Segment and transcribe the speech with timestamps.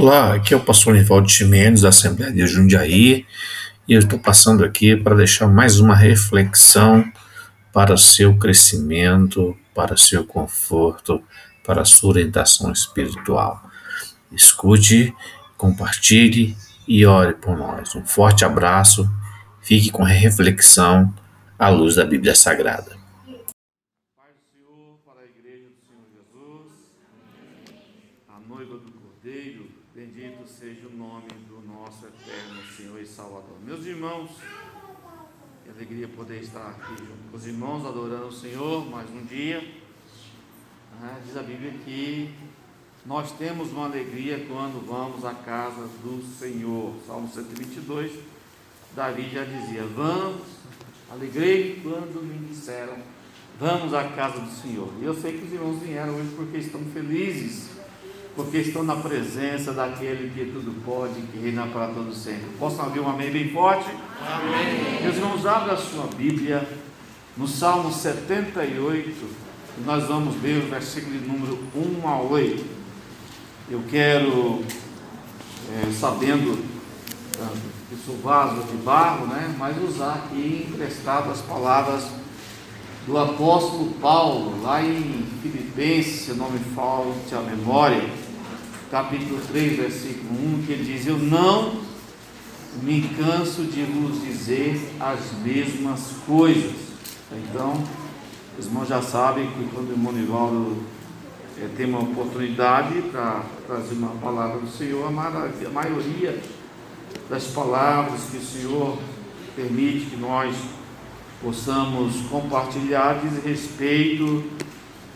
[0.00, 3.26] Olá, aqui é o pastor Nivaldo Chimenez, da Assembleia de Jundiaí,
[3.88, 7.04] e eu estou passando aqui para deixar mais uma reflexão
[7.72, 11.20] para seu crescimento, para seu conforto,
[11.66, 13.60] para sua orientação espiritual.
[14.30, 15.12] Escute,
[15.56, 16.56] compartilhe
[16.86, 17.96] e ore por nós.
[17.96, 19.10] Um forte abraço,
[19.60, 21.12] fique com a reflexão
[21.58, 22.96] à luz da Bíblia Sagrada.
[24.16, 26.72] Pai do Senhor, para a igreja do Senhor Jesus,
[28.28, 33.58] a noiva do Cordeiro, bendito seja o nome do nosso eterno Senhor e Salvador.
[33.64, 34.30] Meus irmãos,
[35.64, 39.74] que alegria poder estar aqui junto com os irmãos, adorando o Senhor mais um dia.
[41.02, 42.32] Ah, diz a Bíblia que
[43.04, 46.94] nós temos uma alegria quando vamos à casa do Senhor.
[47.04, 48.20] Salmo 122,
[48.94, 50.46] Davi já dizia: Vamos,
[51.10, 52.96] alegrei quando me disseram
[53.58, 54.92] Vamos à casa do Senhor.
[55.00, 57.70] E eu sei que os irmãos vieram hoje porque estão felizes,
[58.38, 62.46] porque estão na presença daquele que tudo pode, que reina para todo sempre.
[62.56, 63.90] Posso ouvir um amém bem forte?
[64.24, 65.02] Amém.
[65.02, 66.64] Meus irmãos, abra a sua Bíblia
[67.36, 69.26] no Salmo 78,
[69.76, 72.64] e nós vamos ler o versículo de número 1 a 8.
[73.72, 74.62] Eu quero,
[75.72, 76.64] é, sabendo
[77.40, 77.52] ah,
[77.90, 82.08] que sou vaso de barro, né, mas usar aqui emprestado as palavras
[83.04, 88.27] do apóstolo Paulo, lá em Filipenses, se não me falte a memória,
[88.90, 91.80] capítulo 3, versículo 1, que ele diz: Eu não
[92.82, 96.72] me canso de vos dizer as mesmas coisas.
[97.32, 97.82] Então,
[98.58, 100.78] os irmãos já sabem que quando o irmão Nivaldo
[101.60, 106.40] é, tem uma oportunidade para trazer uma palavra do Senhor, a, a maioria
[107.28, 108.98] das palavras que o Senhor
[109.54, 110.56] permite que nós
[111.42, 114.44] possamos compartilhar diz respeito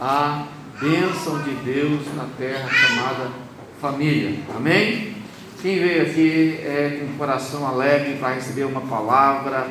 [0.00, 0.46] à
[0.80, 3.41] bênção de Deus na terra chamada
[3.82, 4.38] família.
[4.54, 5.12] Amém?
[5.60, 9.66] Quem veio aqui é com o coração alegre para receber uma palavra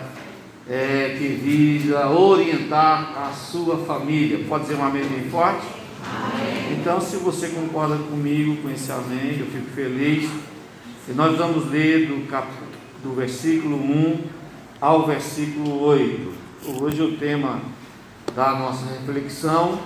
[0.70, 4.44] é, que visa orientar a sua família.
[4.50, 5.66] Pode dizer um amém bem forte?
[6.04, 6.78] Amém.
[6.78, 10.30] Então, se você concorda comigo com esse amém, eu fico feliz.
[11.08, 12.48] E nós vamos ler do, cap...
[13.02, 14.20] do versículo 1
[14.82, 16.34] ao versículo 8.
[16.82, 17.62] Hoje o tema
[18.36, 19.80] da nossa reflexão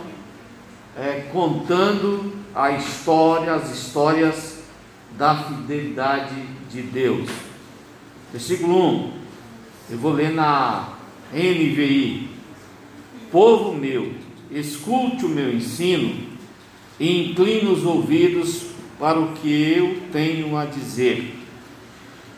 [0.97, 4.63] é contando a história, as histórias
[5.17, 6.35] da fidelidade
[6.71, 7.29] de Deus.
[8.31, 9.11] Versículo 1,
[9.91, 10.93] eu vou ler na
[11.33, 12.29] NVI.
[13.31, 14.13] Povo meu,
[14.49, 16.15] escute o meu ensino
[16.99, 18.67] e incline os ouvidos
[18.97, 21.35] para o que eu tenho a dizer.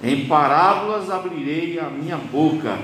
[0.03, 2.79] Em parábolas abrirei a minha boca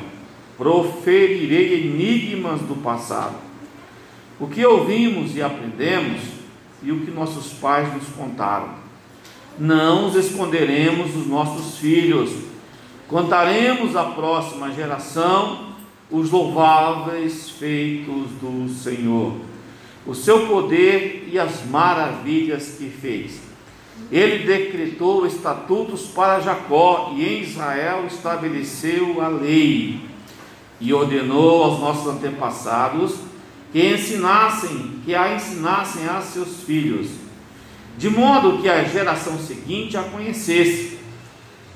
[0.57, 3.35] proferirei enigmas do passado.
[4.39, 6.21] O que ouvimos e aprendemos
[6.83, 8.69] e o que nossos pais nos contaram.
[9.57, 12.31] Não os esconderemos dos nossos filhos.
[13.07, 15.73] Contaremos à próxima geração
[16.09, 19.33] os louváveis feitos do Senhor,
[20.05, 23.41] o seu poder e as maravilhas que fez.
[24.11, 30.01] Ele decretou estatutos para Jacó e em Israel estabeleceu a lei
[30.79, 33.15] e ordenou aos nossos antepassados
[33.73, 37.09] que ensinassem, que a ensinassem a seus filhos,
[37.97, 41.00] de modo que a geração seguinte a conhecesse,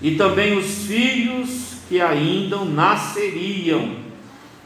[0.02, 3.96] e também os filhos que ainda nasceriam,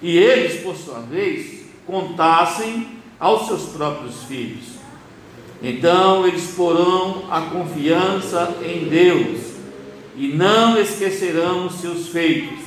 [0.02, 2.88] e eles, por sua vez, contassem
[3.20, 4.82] aos seus próprios filhos.
[5.64, 9.52] Então eles porão a confiança em Deus
[10.18, 12.60] e não esquecerão os seus feitos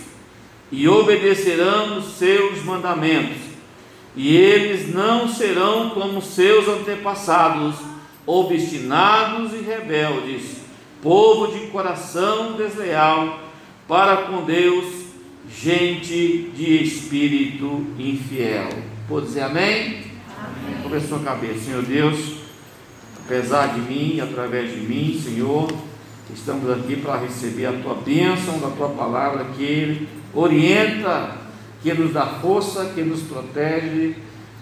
[0.71, 3.54] e obedecerão os seus mandamentos,
[4.17, 7.77] e eles não serão como seus antepassados,
[8.27, 10.59] obstinados e rebeldes,
[11.03, 13.41] povo de coração desleal
[13.87, 15.05] para com Deus,
[15.51, 18.69] gente de espírito infiel.
[19.09, 20.05] Pode dizer amém?
[20.39, 20.83] amém.
[20.83, 22.37] Sobre a sua cabeça, Senhor Deus,
[23.25, 25.71] apesar de mim, através de mim, Senhor,
[26.33, 31.44] estamos aqui para receber a tua bênção da tua palavra que orienta,
[31.85, 34.15] que nos dá força, que nos protege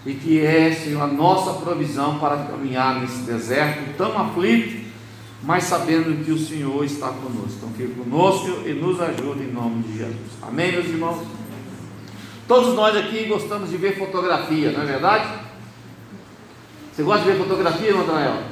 [0.05, 4.83] e que é, Senhor, a nossa provisão para caminhar nesse deserto tão aflito,
[5.41, 7.53] mas sabendo que o Senhor está conosco.
[7.57, 10.17] Então, fique conosco e nos ajude em nome de Jesus.
[10.41, 11.25] Amém, meus irmãos?
[12.45, 15.39] Todos nós aqui gostamos de ver fotografia, não é verdade?
[16.93, 18.43] Você gosta de ver fotografia, Natanael?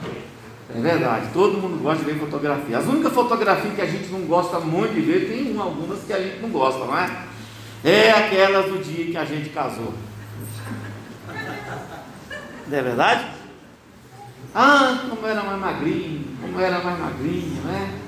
[0.74, 2.78] É verdade, todo mundo gosta de ver fotografia.
[2.78, 6.20] As únicas fotografias que a gente não gosta muito de ver, tem algumas que a
[6.22, 7.31] gente não gosta, não é?
[7.84, 9.94] É aquelas do dia que a gente casou.
[12.68, 13.26] Não é verdade?
[14.54, 18.00] Ah, como era mais magrinho, como era mais magrinho, né?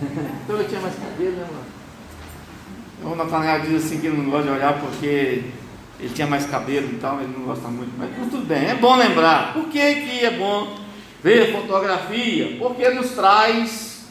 [0.44, 3.12] Então eu tinha mais cabelo, né, mano?
[3.12, 5.44] O Natanael diz assim que ele não gosta de olhar porque
[6.00, 7.92] ele tinha mais cabelo e tal, ele não gosta muito.
[7.98, 9.52] Mas tudo bem, é bom lembrar.
[9.52, 10.76] Por que, que é bom
[11.22, 12.56] ver fotografia?
[12.58, 14.06] Porque nos traz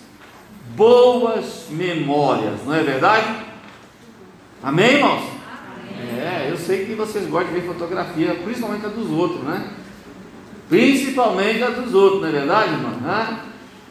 [0.75, 3.46] boas memórias, não é verdade?
[4.61, 5.23] Amém, irmãos?
[6.19, 9.71] É, eu sei que vocês gostam de ver fotografia, principalmente a dos outros, né?
[10.67, 13.39] Principalmente a dos outros, não é verdade, irmão?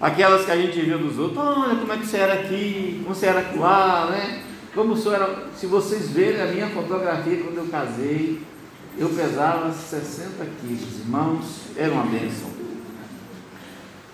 [0.00, 3.14] Aquelas que a gente viu dos outros, olha como é que você era aqui, como
[3.14, 4.42] você era lá, né?
[4.74, 8.42] Como o senhor era, se vocês verem a minha fotografia quando eu casei,
[8.98, 11.44] eu pesava 60 quilos, irmãos,
[11.76, 12.50] era uma bênção.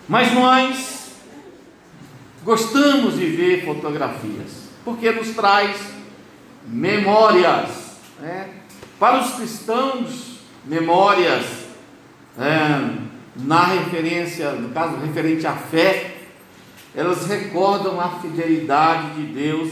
[0.06, 1.12] Mas nós
[2.44, 5.91] gostamos de ver fotografias, porque nos traz
[6.66, 7.96] memórias.
[8.20, 8.48] Né?
[8.98, 11.44] Para os cristãos, memórias
[12.38, 12.98] é,
[13.36, 16.16] na referência, no caso referente à fé,
[16.94, 19.70] elas recordam a fidelidade de Deus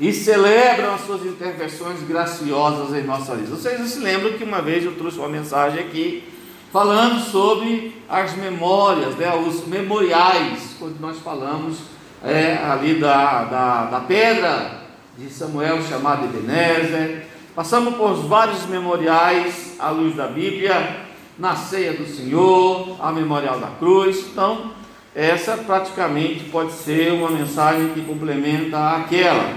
[0.00, 3.54] e celebram as suas intervenções graciosas em nossa vida.
[3.54, 6.24] Vocês se lembram que uma vez eu trouxe uma mensagem aqui
[6.72, 11.78] falando sobre as memórias, né, os memoriais, quando nós falamos
[12.24, 14.87] é, ali da, da, da pedra
[15.18, 17.26] de Samuel chamada Ebenezer.
[17.52, 21.06] Passamos por vários memoriais à luz da Bíblia,
[21.36, 24.18] na ceia do Senhor, a memorial da cruz.
[24.30, 24.70] Então,
[25.16, 29.54] essa praticamente pode ser uma mensagem que complementa aquela.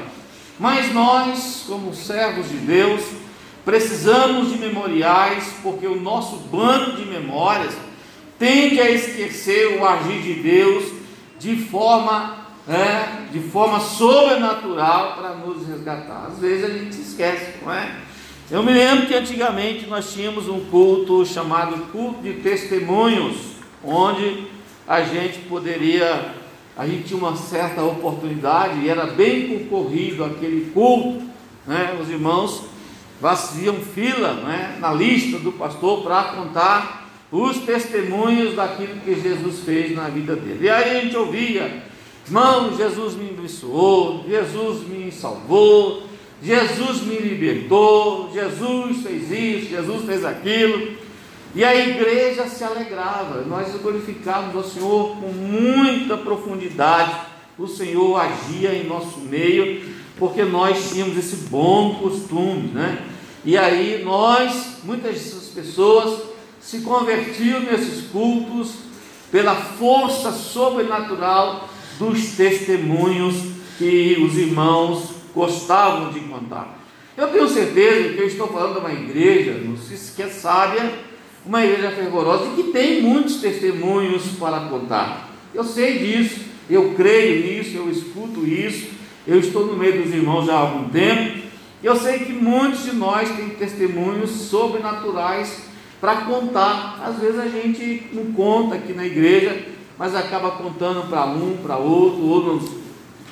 [0.59, 3.01] Mas nós, como servos de Deus,
[3.63, 7.75] precisamos de memoriais, porque o nosso banco de memórias
[8.39, 10.91] tende a esquecer o agir de Deus
[11.37, 16.27] de forma, é, de forma sobrenatural para nos resgatar.
[16.31, 17.95] Às vezes a gente se esquece, não é?
[18.49, 23.37] Eu me lembro que antigamente nós tínhamos um culto chamado culto de testemunhos,
[23.83, 24.47] onde
[24.87, 26.35] a gente poderia
[26.77, 31.21] a gente tinha uma certa oportunidade e era bem concorrido aquele culto,
[31.67, 31.97] né?
[32.01, 32.63] os irmãos
[33.19, 34.77] faziam fila né?
[34.79, 40.65] na lista do pastor para contar os testemunhos daquilo que Jesus fez na vida dele.
[40.65, 41.83] E aí a gente ouvia,
[42.25, 46.03] irmão, Jesus me abençoou, Jesus me salvou,
[46.41, 50.97] Jesus me libertou, Jesus fez isso, Jesus fez aquilo.
[51.53, 57.13] E a igreja se alegrava, nós glorificávamos ao Senhor com muita profundidade.
[57.59, 59.83] O Senhor agia em nosso meio,
[60.17, 63.05] porque nós tínhamos esse bom costume, né?
[63.43, 65.19] E aí nós, muitas
[65.53, 66.21] pessoas
[66.59, 68.75] se convertiam nesses cultos
[69.31, 71.67] pela força sobrenatural
[72.01, 73.35] dos testemunhos
[73.77, 76.79] que os irmãos gostavam de contar.
[77.15, 80.91] Eu tenho certeza que eu estou falando de uma igreja, não se esqueça, sábia,
[81.45, 85.29] uma igreja fervorosa e que tem muitos testemunhos para contar.
[85.53, 88.87] Eu sei disso, eu creio nisso, eu escuto isso,
[89.27, 91.39] eu estou no meio dos irmãos já há algum tempo.
[91.83, 95.65] Eu sei que muitos de nós têm testemunhos sobrenaturais
[95.99, 96.99] para contar.
[97.05, 99.65] Às vezes a gente não conta aqui na igreja,
[100.01, 102.59] mas acaba contando para um, para outro, ou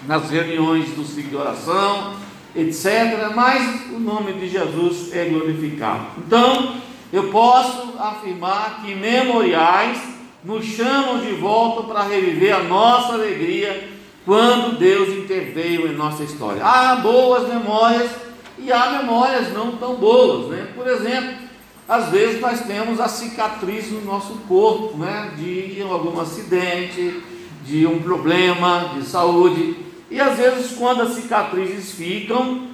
[0.06, 2.14] nas reuniões do ciclo de oração,
[2.56, 3.34] etc.
[3.34, 6.06] Mas o nome de Jesus é glorificado.
[6.20, 6.76] Então,
[7.12, 10.00] eu posso afirmar que memoriais
[10.44, 13.90] nos chamam de volta para reviver a nossa alegria
[14.24, 16.64] quando Deus interveio em nossa história.
[16.64, 18.12] Há boas memórias
[18.60, 20.68] e há memórias não tão boas, né?
[20.76, 21.49] Por exemplo,
[21.90, 25.32] às vezes nós temos a cicatriz no nosso corpo, né?
[25.36, 27.20] De algum acidente,
[27.66, 29.76] de um problema de saúde.
[30.12, 32.68] E às vezes, quando as cicatrizes ficam,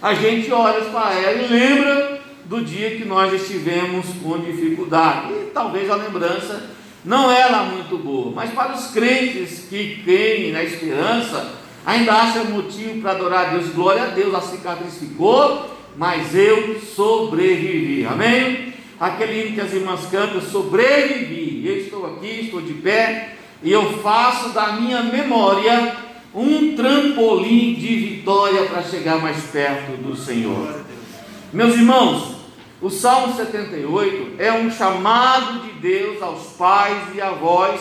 [0.00, 5.30] a gente olha para ela e lembra do dia que nós estivemos com dificuldade.
[5.30, 6.70] E talvez a lembrança
[7.04, 13.02] não era muito boa, mas para os crentes que creem na esperança, ainda acha motivo
[13.02, 13.68] para adorar a Deus.
[13.68, 18.06] Glória a Deus, a cicatriz ficou, mas eu sobrevivi.
[18.06, 18.74] Amém?
[18.98, 21.66] Aquele hino que as irmãs cantam, sobrevivi.
[21.66, 25.96] Eu estou aqui, estou de pé, e eu faço da minha memória
[26.34, 30.80] um trampolim de vitória para chegar mais perto do Senhor.
[31.52, 32.34] Meus irmãos,
[32.82, 37.80] o Salmo 78 é um chamado de Deus aos pais e avós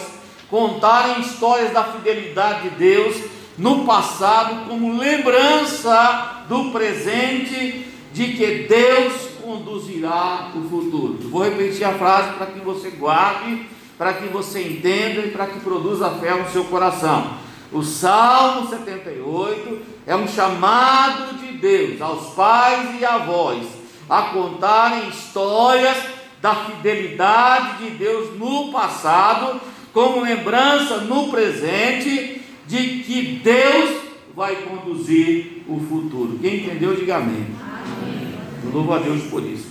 [0.49, 3.17] contarem histórias da fidelidade de Deus
[3.57, 11.17] no passado, como lembrança do presente de que Deus conduzirá o futuro.
[11.29, 13.67] Vou repetir a frase para que você guarde,
[13.97, 17.33] para que você entenda e para que produza fé no seu coração.
[17.71, 23.65] O Salmo 78 é um chamado de Deus aos pais e avós
[24.07, 25.97] a contarem histórias
[26.39, 29.59] da fidelidade de Deus no passado,
[29.91, 34.02] como lembrança no presente de que Deus
[34.35, 36.39] vai conduzir o futuro.
[36.41, 37.45] Quem entendeu, diga amém.
[37.61, 38.33] amém.
[38.71, 39.67] Louvo a Deus por isso.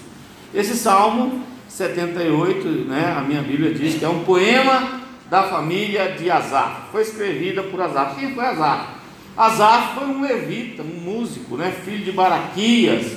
[0.54, 5.00] Esse salmo 78, né, a minha Bíblia diz que é um poema
[5.30, 6.88] da família de Azar.
[6.92, 8.14] Foi escrevida por Azar.
[8.14, 8.98] Quem foi Azar?
[9.36, 13.16] Azar foi um levita, um músico, né, filho de Baraquias,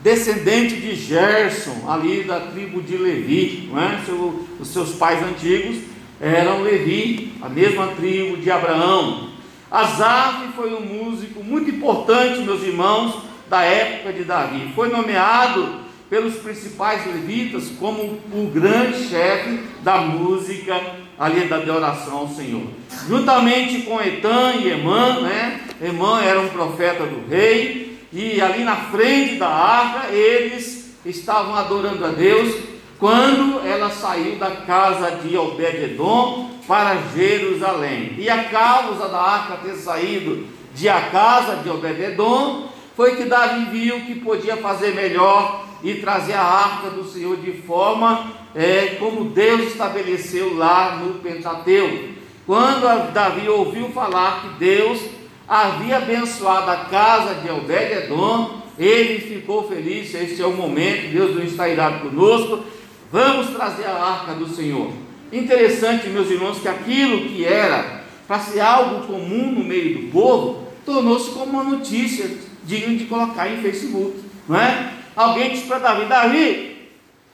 [0.00, 3.68] descendente de Gerson, ali da tribo de Levi.
[3.70, 4.00] Não é?
[4.06, 5.82] Seu, os seus pais antigos
[6.18, 9.29] eram Levi, a mesma tribo de Abraão.
[9.70, 14.72] Azar foi um músico muito importante, meus irmãos, da época de Davi.
[14.74, 20.80] Foi nomeado pelos principais levitas como o grande chefe da música
[21.16, 22.66] ali da oração ao Senhor.
[23.06, 25.60] Juntamente com Etan e Emã, né?
[25.80, 32.04] Emã era um profeta do rei, e ali na frente da arca eles estavam adorando
[32.04, 32.69] a Deus
[33.00, 38.14] quando ela saiu da casa de Obed-edom para Jerusalém.
[38.18, 43.64] E a causa da arca ter saído de a casa de Obed-edom foi que Davi
[43.70, 49.30] viu que podia fazer melhor e trazer a arca do Senhor de forma é, como
[49.30, 52.10] Deus estabeleceu lá no Pentateuco.
[52.46, 55.00] Quando Davi ouviu falar que Deus
[55.48, 61.42] havia abençoado a casa de Obed-Edom, ele ficou feliz, este é o momento, Deus não
[61.42, 62.62] está irado conosco,
[63.10, 64.92] vamos trazer a arca do Senhor.
[65.32, 68.00] Interessante, meus irmãos, que aquilo que era
[68.30, 72.30] para ser algo comum no meio do povo, tornou-se como uma notícia
[72.62, 74.92] digna de colocar em Facebook, não é?
[75.16, 76.88] Alguém disse para Davi: Davi,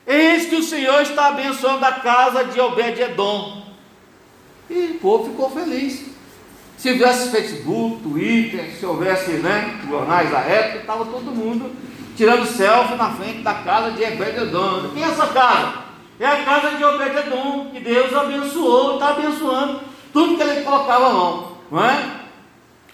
[0.06, 3.66] eis que o Senhor está abençoando a casa de Obed-Edom.
[4.70, 6.06] E o povo ficou feliz.
[6.78, 11.70] Se tivesse Facebook, Twitter, se houvesse né, jornais da época, estava todo mundo
[12.16, 14.90] tirando selfie na frente da casa de Obed-Edom.
[14.94, 15.86] Quem é essa casa?
[16.18, 19.80] É a casa de Obed-Edom, que Deus abençoou, está abençoando
[20.12, 22.10] tudo que ele colocava a mão, não é?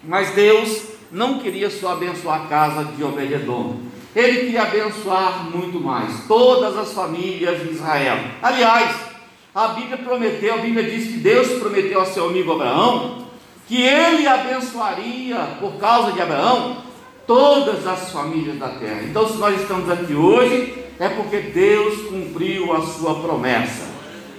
[0.02, 3.76] Mas Deus não queria só abençoar a casa de Obed-Edom.
[4.14, 8.18] Ele queria abençoar muito mais todas as famílias de Israel.
[8.42, 8.94] Aliás,
[9.54, 13.22] a Bíblia prometeu, a Bíblia diz que Deus prometeu a seu amigo Abraão
[13.68, 16.78] que ele abençoaria por causa de Abraão
[17.26, 19.02] todas as famílias da terra.
[19.04, 23.90] Então, se nós estamos aqui hoje, é porque Deus cumpriu a sua promessa.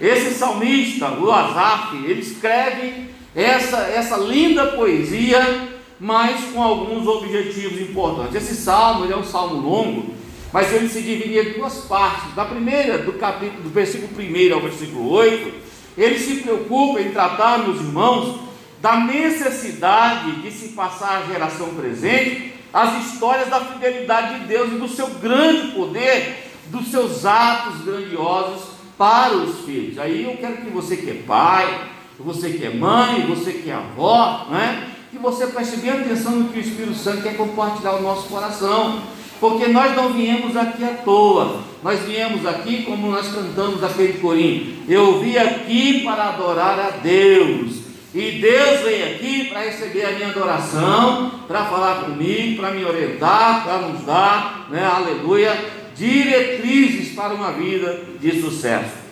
[0.01, 5.73] Esse salmista, o Asaf, ele escreve essa, essa linda poesia
[6.03, 8.35] mas com alguns objetivos importantes.
[8.35, 10.13] Esse salmo é um salmo longo,
[10.51, 12.35] mas ele se divide em duas partes.
[12.35, 15.53] Da primeira, do capítulo, do versículo 1 ao versículo 8,
[15.97, 18.37] ele se preocupa em tratar, meus irmãos,
[18.81, 24.75] da necessidade de se passar à geração presente as histórias da fidelidade de Deus e
[24.75, 28.63] do seu grande poder, dos seus atos grandiosos
[28.97, 29.99] para os filhos.
[29.99, 33.73] Aí eu quero que você que é pai, você que é mãe, você que é
[33.73, 34.89] avó, né?
[35.13, 39.03] que você preste bem atenção no que o Espírito Santo quer compartilhar o nosso coração,
[39.39, 44.77] porque nós não viemos aqui à toa, nós viemos aqui como nós cantamos aquele corinho,
[44.87, 47.82] eu vim aqui para adorar a Deus,
[48.13, 53.63] e Deus veio aqui para receber a minha adoração, para falar comigo, para me orientar,
[53.63, 55.57] para nos dar, né, aleluia,
[55.95, 59.03] diretrizes para uma vida de sucesso.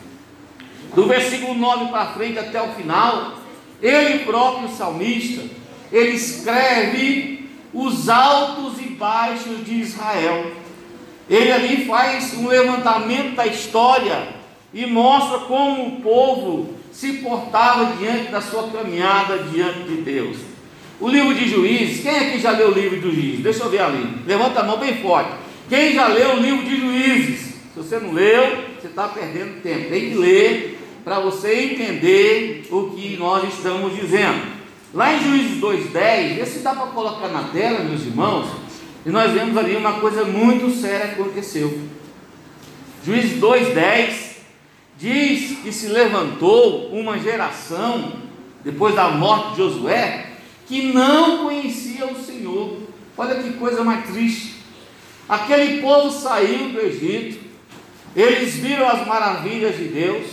[0.94, 3.38] Do versículo 9 para frente até o final,
[3.82, 5.42] ele próprio, salmista,
[5.92, 10.52] ele escreve os altos e baixos de Israel.
[11.28, 14.28] Ele ali faz um levantamento da história
[14.72, 20.38] e mostra como o povo se portava diante da sua caminhada diante de Deus.
[21.00, 23.40] O livro de Juízes, quem aqui já leu o livro de Juízes?
[23.40, 24.22] Deixa eu ver ali.
[24.28, 25.32] Levanta a mão bem forte.
[25.68, 27.40] Quem já leu o livro de Juízes?
[27.74, 29.90] Se você não leu, você está perdendo tempo.
[29.90, 34.62] Tem que ler para você entender o que nós estamos dizendo.
[34.94, 38.50] Lá em Juízes 2,10, vê se dá para colocar na tela, meus irmãos,
[39.06, 41.80] e nós vemos ali uma coisa muito séria que aconteceu.
[43.04, 44.31] Juízes 2,10
[45.02, 48.14] diz que se levantou uma geração,
[48.64, 50.28] depois da morte de Josué,
[50.68, 52.78] que não conhecia o Senhor.
[53.18, 54.58] Olha que coisa mais triste.
[55.28, 57.40] Aquele povo saiu do Egito,
[58.16, 60.28] eles viram as maravilhas de Deus,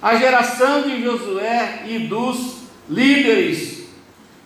[0.00, 3.84] a geração de Josué e dos líderes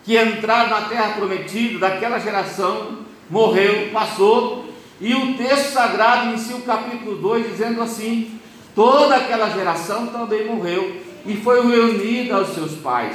[0.03, 2.99] que entraram na terra prometida, daquela geração,
[3.29, 8.38] morreu, passou, e o texto sagrado inicia o capítulo 2 dizendo assim:
[8.79, 13.13] toda aquela geração também morreu e foi reunida aos seus pais.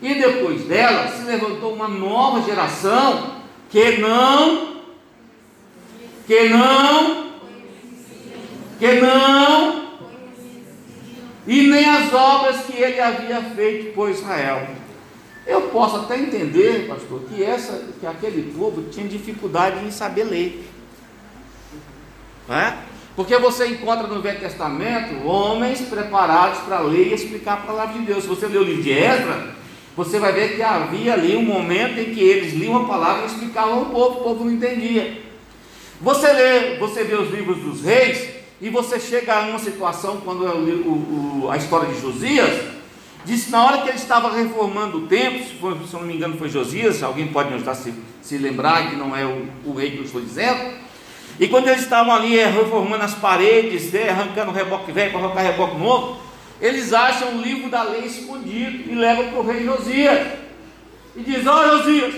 [0.00, 3.34] E depois dela se levantou uma nova geração
[3.68, 4.78] que não,
[6.26, 7.32] que não,
[8.78, 9.88] que não,
[11.46, 14.66] e nem as obras que ele havia feito por Israel.
[15.46, 20.66] Eu posso até entender, pastor, que, essa, que aquele povo tinha dificuldade em saber ler.
[22.48, 22.78] Né?
[23.16, 28.04] Porque você encontra no Velho Testamento homens preparados para ler e explicar a palavra de
[28.04, 28.24] Deus.
[28.24, 29.54] Se você ler o livro de Ezra,
[29.96, 33.26] você vai ver que havia ali um momento em que eles liam a palavra e
[33.26, 35.22] explicavam ao povo, o povo não entendia.
[36.00, 40.44] Você lê, você vê os livros dos reis, e você chega a uma situação, quando
[40.44, 42.62] o, o, a história de Josias,
[43.24, 46.14] diz que na hora que ele estava reformando o templo, se, for, se não me
[46.14, 47.92] engano foi Josias, alguém pode me ajudar se,
[48.22, 50.72] se lembrar que não é o, o, rei que eu estou dizendo,
[51.38, 55.42] e quando eles estavam ali é, reformando as paredes, é, arrancando reboque velho para arrancar
[55.42, 56.20] reboque novo,
[56.60, 60.28] eles acham o livro da lei escondido e levam para o rei Josias.
[61.16, 62.14] E diz: Ó oh, Josias,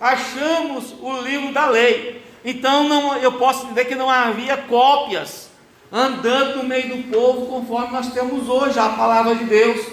[0.00, 2.22] achamos o livro da lei.
[2.44, 5.50] Então não, eu posso dizer que não havia cópias
[5.90, 9.86] andando no meio do povo conforme nós temos hoje a palavra de Deus.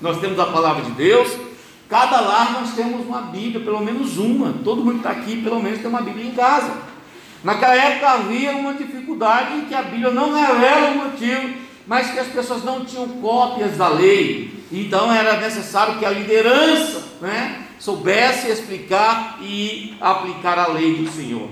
[0.00, 1.28] Nós temos a palavra de Deus,
[1.88, 4.54] cada lar nós temos uma Bíblia, pelo menos uma.
[4.62, 6.72] Todo mundo está aqui, pelo menos, tem uma Bíblia em casa.
[7.42, 11.54] Naquela época havia uma dificuldade em que a Bíblia não revela o motivo,
[11.86, 14.64] mas que as pessoas não tinham cópias da lei.
[14.70, 21.48] Então era necessário que a liderança né, soubesse explicar e aplicar a lei do Senhor.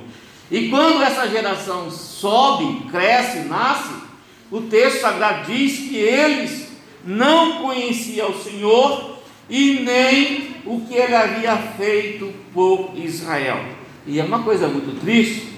[0.50, 3.94] E quando essa geração sobe, cresce, nasce,
[4.50, 6.68] o texto sagrado diz que eles
[7.04, 13.64] não conheciam o Senhor e nem o que ele havia feito por Israel.
[14.06, 15.55] E é uma coisa muito triste.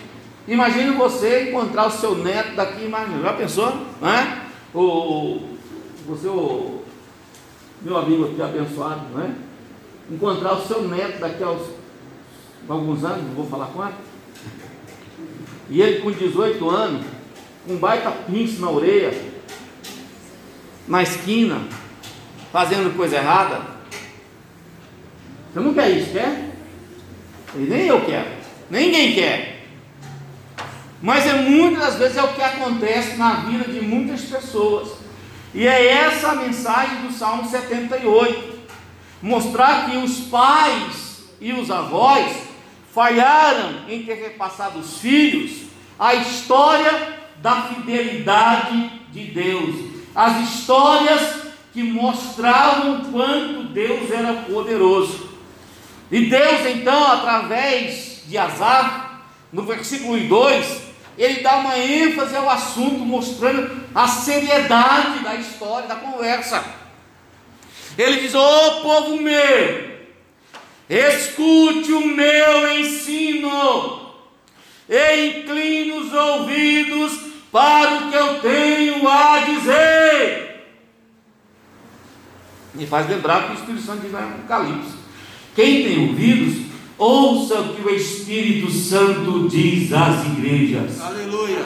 [0.49, 3.71] Imagine você encontrar o seu neto daqui, imagina, já pensou?
[4.01, 4.45] Não é?
[4.75, 5.43] O,
[6.07, 6.27] você,
[7.83, 9.31] meu amigo aqui abençoado, não é?
[10.11, 11.55] Encontrar o seu neto daqui a
[12.67, 13.97] alguns anos, não vou falar quanto,
[15.69, 17.05] e ele com 18 anos,
[17.67, 19.13] com baita pinço na orelha,
[20.87, 21.61] na esquina,
[22.51, 23.61] fazendo coisa errada.
[25.53, 26.55] Você não quer isso, quer?
[27.55, 28.31] E nem eu quero,
[28.71, 29.48] ninguém quer.
[31.01, 34.91] Mas é muitas das vezes é o que acontece na vida de muitas pessoas.
[35.55, 38.59] E é essa a mensagem do Salmo 78.
[39.23, 42.37] Mostrar que os pais e os avós
[42.93, 49.75] falharam em ter repassado os filhos a história da fidelidade de Deus,
[50.15, 55.29] as histórias que mostravam quanto Deus era poderoso.
[56.11, 60.88] E Deus, então, através de Azar, no versículo 2,
[61.19, 66.65] ele dá uma ênfase ao assunto, mostrando a seriedade da história, da conversa.
[67.99, 69.89] Ele diz: Ô oh, povo meu,
[70.89, 74.09] Escute o meu ensino
[74.89, 77.13] e incline os ouvidos
[77.53, 80.67] para o que eu tenho a dizer.
[82.75, 84.95] Me faz lembrar que o Espírito Santo diz lá em Apocalipse:
[85.55, 86.68] quem tem ouvidos,
[86.99, 91.01] ouça o que o Espírito Santo diz às igrejas.
[91.01, 91.65] Aleluia.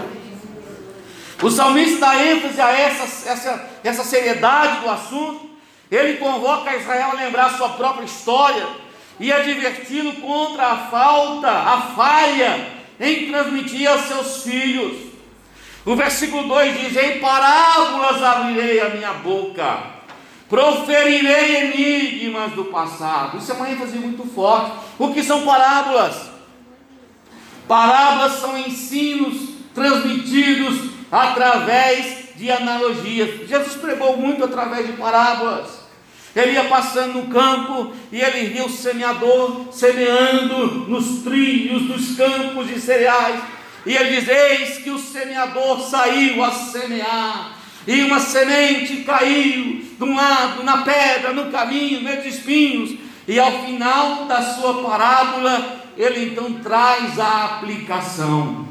[1.42, 5.51] O salmista dá ênfase a essa, essa, essa seriedade do assunto.
[5.90, 8.66] Ele convoca Israel a lembrar sua própria história
[9.18, 12.68] e adverti-lo contra a falta, a falha
[13.01, 15.12] em transmitir aos seus filhos.
[15.85, 19.91] O versículo 2 diz: Em parábolas abrirei a minha boca,
[20.52, 23.38] proferirei enigmas do passado.
[23.38, 24.72] Isso é uma ênfase muito forte.
[24.98, 26.28] O que são parábolas?
[27.66, 33.48] Parábolas são ensinos transmitidos através de analogias.
[33.48, 35.70] Jesus pregou muito através de parábolas.
[36.36, 42.66] Ele ia passando no campo e ele viu o semeador semeando nos trilhos dos campos
[42.66, 43.40] de cereais.
[43.86, 47.56] E ele diz: Eis que o semeador saiu a semear,
[47.87, 52.97] e uma semente caiu de um lado, na pedra, no caminho, dos espinhos.
[53.27, 58.66] E ao final da sua parábola, ele então traz a aplicação.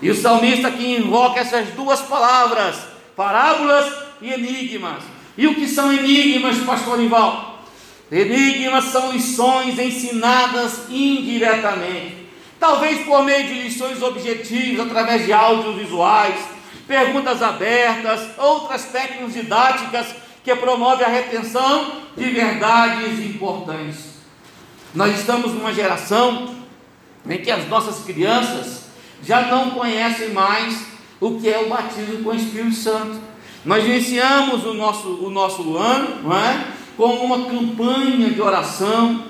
[0.00, 2.76] E o salmista aqui invoca essas duas palavras,
[3.16, 5.02] parábolas e enigmas.
[5.36, 7.64] E o que são enigmas, pastor Ival?
[8.10, 12.28] Enigmas são lições ensinadas indiretamente,
[12.60, 16.51] talvez por meio de lições objetivas, através de audiovisuais,
[16.86, 20.06] perguntas abertas, outras técnicas didáticas
[20.44, 24.12] que promovem a retenção de verdades importantes.
[24.94, 26.54] Nós estamos numa geração
[27.28, 28.86] em que as nossas crianças
[29.22, 30.86] já não conhecem mais
[31.20, 33.20] o que é o batismo com o Espírito Santo.
[33.64, 36.66] Nós iniciamos o nosso, o nosso ano não é?
[36.96, 39.24] com uma campanha de oração,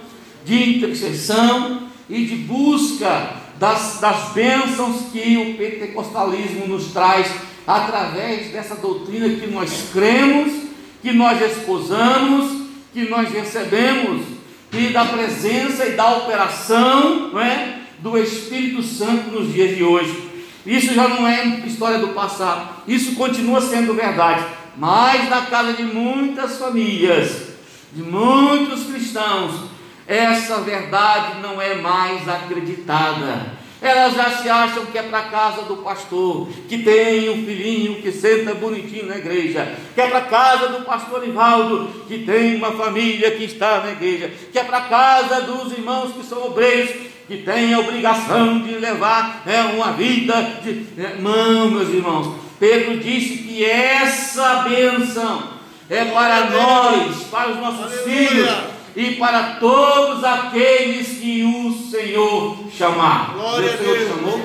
[0.44, 7.32] de intercessão e de busca das, das bênçãos que o pentecostalismo nos traz
[7.64, 10.52] através dessa doutrina que nós cremos,
[11.00, 12.60] que nós esposamos,
[12.92, 14.26] que nós recebemos,
[14.72, 20.28] e da presença e da operação não é, do Espírito Santo nos dias de hoje.
[20.66, 24.44] Isso já não é história do passado, isso continua sendo verdade.
[24.76, 27.50] Mas na casa de muitas famílias,
[27.92, 29.70] de muitos cristãos,
[30.06, 33.62] essa verdade não é mais acreditada.
[33.80, 38.00] Elas já se acham que é para a casa do pastor, que tem um filhinho
[38.00, 42.54] que senta bonitinho na igreja, que é para a casa do pastor Ivaldo, que tem
[42.54, 46.46] uma família que está na igreja, que é para a casa dos irmãos que são
[46.46, 46.92] obreiros,
[47.26, 50.86] que tem a obrigação de levar é, uma vida de.
[51.20, 55.42] Não, meus irmãos, Pedro disse que essa bênção
[55.90, 58.28] é para nós, para os nossos Aleluia.
[58.28, 63.32] filhos e para todos aqueles que o Senhor chamar.
[63.34, 64.40] Glória o Senhor te chamou?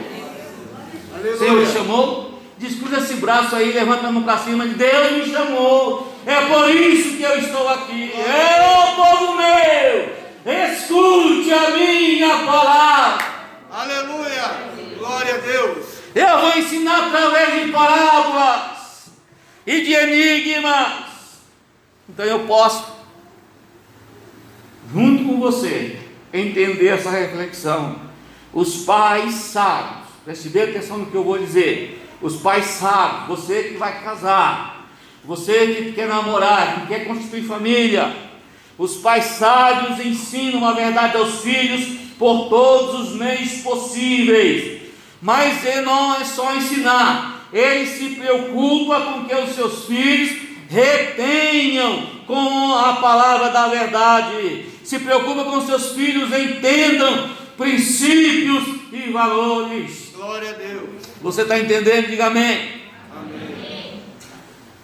[1.33, 2.39] O Senhor te chamou?
[2.57, 4.65] Descruza esse braço aí, levanta a mão para cima.
[4.65, 6.13] Deus me chamou.
[6.25, 8.11] É por isso que eu estou aqui.
[8.13, 10.17] É o povo meu.
[10.71, 13.25] Escute a minha palavra.
[13.71, 14.67] Aleluia.
[14.97, 15.85] Glória a Deus.
[16.15, 19.11] Eu vou ensinar através de parábolas
[19.67, 20.93] e de enigmas.
[22.09, 22.96] Então eu posso
[25.39, 25.97] você,
[26.33, 27.95] entender essa reflexão.
[28.53, 32.03] Os pais sábios, preste bem atenção no que eu vou dizer.
[32.21, 34.87] Os pais sábios, você que vai casar,
[35.23, 38.15] você que quer namorar, que quer constituir família,
[38.77, 44.81] os pais sábios ensinam a verdade aos filhos por todos os meios possíveis.
[45.21, 52.05] Mas ele não é só ensinar, ele se preocupa com que os seus filhos retenham
[52.27, 60.13] com a palavra da verdade se preocupa com seus filhos, entendam princípios e valores.
[60.15, 60.89] Glória a Deus.
[61.21, 62.07] Você está entendendo?
[62.07, 62.83] Diga amém.
[63.13, 64.01] Amém.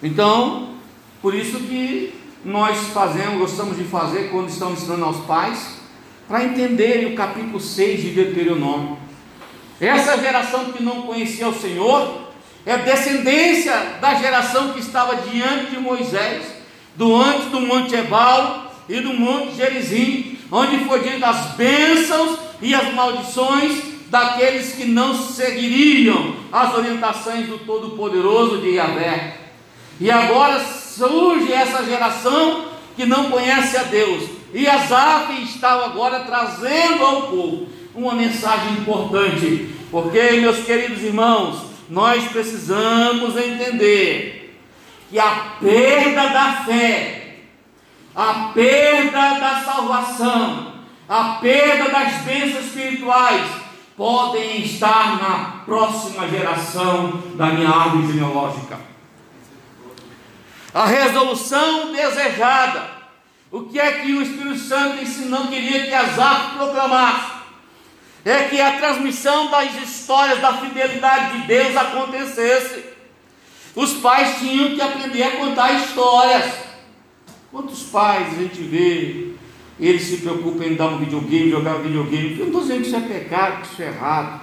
[0.03, 0.73] Então,
[1.21, 2.13] por isso que
[2.43, 5.77] nós fazemos, gostamos de fazer quando estamos ensinando aos pais,
[6.27, 8.97] para entenderem o capítulo 6 de Deuteronômio.
[9.79, 12.27] Essa geração que não conhecia o Senhor
[12.65, 16.43] é descendência da geração que estava diante de Moisés,
[16.93, 22.73] do antes do Monte Ebal, e do Monte Gerizim, onde foi dito as bênçãos e
[22.73, 29.37] as maldições daqueles que não seguiriam as orientações do Todo-Poderoso de Yahvé.
[29.99, 32.65] E agora surge essa geração
[32.95, 34.23] que não conhece a Deus.
[34.53, 42.23] E Asaf estava agora trazendo ao povo uma mensagem importante, porque, meus queridos irmãos, nós
[42.25, 44.59] precisamos entender
[45.09, 47.22] que a perda da fé
[48.15, 50.73] a perda da salvação,
[51.09, 53.63] a perda das bênçãos espirituais
[53.97, 58.79] podem estar na próxima geração da minha árvore genealógica.
[60.73, 62.89] A resolução desejada,
[63.51, 67.33] o que é que o Espírito Santo ensinou, queria que Asaf proclamasse?
[68.25, 72.85] É que a transmissão das histórias da fidelidade de Deus acontecesse.
[73.75, 76.72] Os pais tinham que aprender a contar histórias.
[77.53, 79.27] Quantos pais a gente vê,
[79.79, 82.31] eles se preocupam em dar um videogame, jogar um videogame.
[82.31, 84.41] Eu não estou dizendo que isso é pecado, que isso é errado.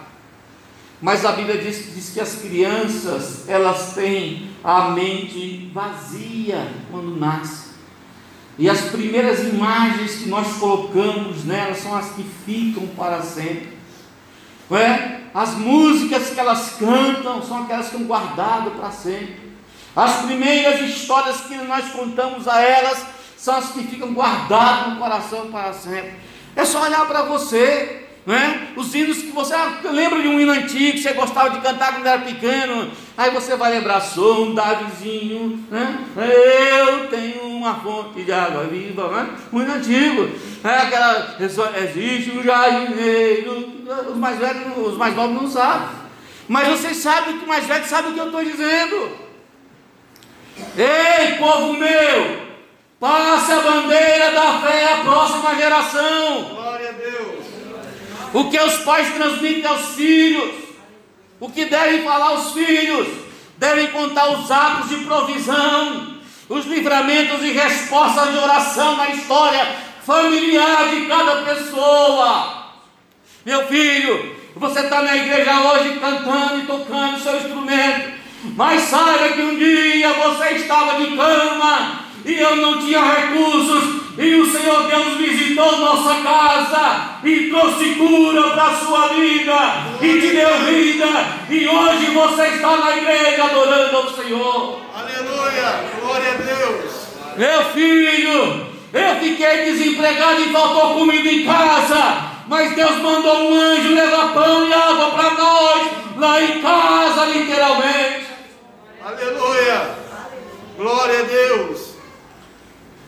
[1.03, 7.73] Mas a Bíblia diz, diz que as crianças, elas têm a mente vazia quando nascem.
[8.57, 13.70] E as primeiras imagens que nós colocamos nelas são as que ficam para sempre.
[14.70, 15.23] Não é?
[15.35, 19.39] As músicas que elas cantam são aquelas que são guardadas para sempre.
[19.94, 23.05] As primeiras histórias que nós contamos a elas
[23.37, 26.12] são as que ficam guardadas no coração para sempre.
[26.55, 28.68] É só olhar para você, né?
[28.76, 31.94] Os hinos que você ah, lembra de um hino antigo que você gostava de cantar
[31.94, 32.90] quando era pequeno.
[33.16, 36.05] Aí você vai lembrar, sou um Davizinho, né?
[36.16, 39.31] Eu tenho uma fonte de água viva, né?
[39.50, 40.31] Muito antigo.
[40.62, 41.37] É aquela,
[41.83, 43.81] existe um jardineiro.
[44.09, 45.88] Os mais velhos, os mais novos não sabem.
[46.46, 49.19] Mas vocês sabem que o mais velho sabe o que eu estou dizendo.
[50.77, 52.40] Ei, povo meu,
[52.99, 56.44] passe a bandeira da fé à próxima geração.
[56.55, 57.44] Glória a Deus.
[58.33, 60.55] O que os pais transmitem aos filhos,
[61.40, 63.09] o que devem falar aos filhos,
[63.57, 66.18] devem contar os atos de provisão,
[66.49, 69.66] os livramentos e respostas de oração na história
[70.05, 72.61] familiar de cada pessoa.
[73.44, 78.19] Meu filho, você está na igreja hoje cantando e tocando seu instrumento.
[78.57, 84.35] Mas saiba que um dia você estava de cama e eu não tinha recursos, e
[84.35, 89.57] o Senhor Deus visitou nossa casa e trouxe cura para a sua vida
[90.03, 91.07] e te deu vida.
[91.48, 94.81] E hoje você está na igreja adorando ao Senhor.
[94.94, 95.85] Aleluia.
[96.00, 96.92] Glória a Deus.
[97.37, 102.31] Meu filho, eu fiquei desempregado e faltou comida em casa.
[102.46, 108.30] Mas Deus mandou um anjo levar pão e água para nós, lá em casa, literalmente.
[109.11, 109.96] Aleluia.
[110.77, 111.94] Glória a Deus.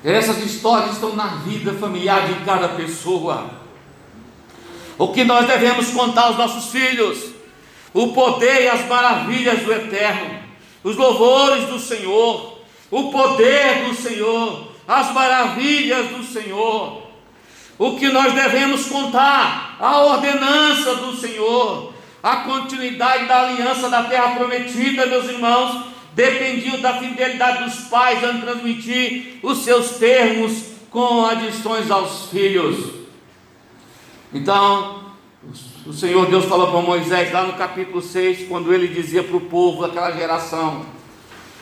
[0.04, 3.50] Essas histórias estão na vida familiar de cada pessoa.
[4.98, 7.30] O que nós devemos contar aos nossos filhos?
[7.94, 10.40] O poder e as maravilhas do Eterno,
[10.82, 12.58] os louvores do Senhor,
[12.90, 17.02] o poder do Senhor, as maravilhas do Senhor.
[17.78, 19.76] O que nós devemos contar?
[19.78, 26.98] A ordenança do Senhor, a continuidade da aliança da terra prometida, meus irmãos, dependiam da
[26.98, 33.02] fidelidade dos pais em transmitir os seus termos com adições aos filhos.
[34.32, 35.02] Então,
[35.86, 39.40] o Senhor Deus falou para Moisés lá no capítulo 6, quando ele dizia para o
[39.40, 40.86] povo daquela geração: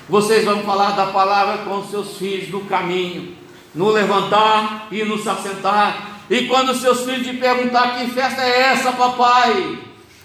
[0.08, 3.36] Vocês vão falar da palavra com os seus filhos no caminho,
[3.74, 6.18] no levantar e no se assentar.
[6.28, 9.78] E quando os seus filhos te perguntar que festa é essa, papai?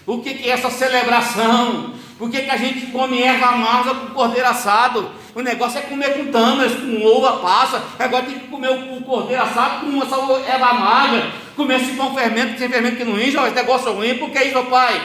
[0.06, 1.95] O que, que é essa celebração?
[2.18, 5.10] Por que, que a gente come erva amarga com cordeiro assado?
[5.34, 7.82] O negócio é comer com tâmaras, com uva passa.
[7.98, 10.16] Agora tem que comer o cordeiro assado com essa
[10.50, 11.26] erva amarga.
[11.54, 13.46] Comer esse pão fermento, sem fermento que não inja.
[13.46, 15.00] Esse negócio é ruim, por que isso, pai?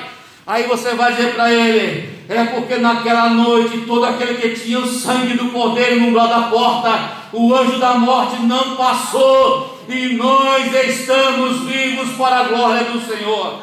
[0.47, 4.87] Aí você vai dizer para ele: é porque naquela noite todo aquele que tinha o
[4.87, 9.79] sangue do cordeiro no umbral da porta, o anjo da morte não passou.
[9.89, 13.59] E nós estamos vivos para a glória do Senhor.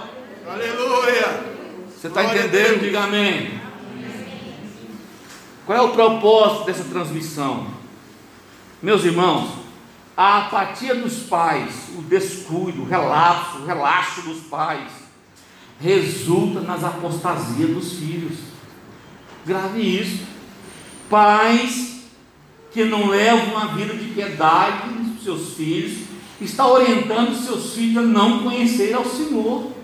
[0.46, 1.57] Aleluia.
[1.98, 2.80] Você está entendendo?
[2.80, 3.60] Diga amém.
[5.66, 7.66] Qual é o propósito dessa transmissão?
[8.80, 9.50] Meus irmãos,
[10.16, 14.88] a apatia dos pais, o descuido, o relapso, o relaxo dos pais,
[15.80, 18.38] resulta nas apostasias dos filhos.
[19.44, 20.24] Grave isso.
[21.10, 22.02] Pais
[22.70, 26.06] que não levam uma vida de piedade dos seus filhos,
[26.40, 29.77] está orientando seus filhos a não conhecer ao Senhor.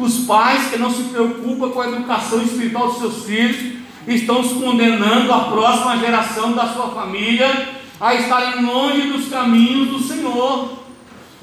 [0.00, 3.74] Os pais que não se preocupam com a educação espiritual dos seus filhos
[4.08, 7.68] estão se condenando a próxima geração da sua família
[8.00, 10.78] a estarem longe dos caminhos do Senhor.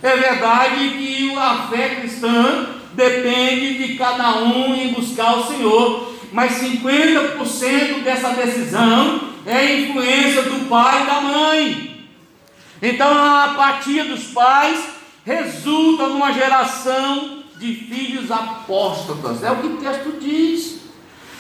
[0.02, 6.54] É verdade que a fé cristã depende de cada um em buscar o Senhor, mas
[6.54, 12.08] 50% dessa decisão é influência do pai e da mãe.
[12.82, 14.84] Então a apatia dos pais
[15.24, 20.78] resulta numa geração de filhos apóstatas, é o que o texto diz.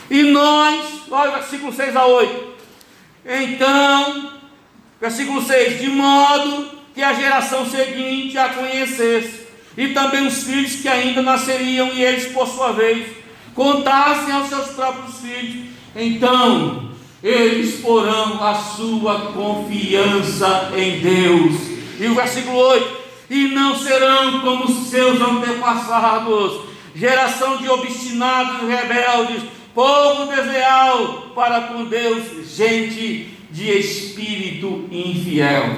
[0.09, 2.47] E nós, olha o versículo 6 a 8.
[3.25, 4.31] Então,
[4.99, 10.87] versículo 6: De modo que a geração seguinte a conhecesse, e também os filhos que
[10.87, 13.07] ainda nasceriam, e eles, por sua vez,
[13.53, 16.91] contassem aos seus próprios filhos, então
[17.23, 21.55] eles porão a sua confiança em Deus.
[21.99, 26.61] E o versículo 8: e não serão como seus antepassados,
[26.95, 35.77] geração de obstinados e rebeldes, povo desleal para com Deus, gente de espírito infiel.